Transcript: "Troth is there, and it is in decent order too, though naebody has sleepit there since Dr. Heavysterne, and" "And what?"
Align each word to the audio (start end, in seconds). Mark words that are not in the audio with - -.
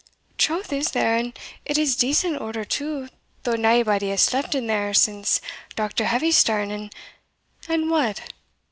"Troth 0.39 0.73
is 0.73 0.89
there, 0.93 1.15
and 1.15 1.37
it 1.63 1.77
is 1.77 1.93
in 1.93 1.99
decent 1.99 2.41
order 2.41 2.65
too, 2.65 3.09
though 3.43 3.53
naebody 3.55 4.09
has 4.09 4.23
sleepit 4.23 4.53
there 4.65 4.95
since 4.95 5.39
Dr. 5.75 6.05
Heavysterne, 6.05 6.71
and" 6.71 6.91
"And 7.69 7.87
what?" 7.87 8.21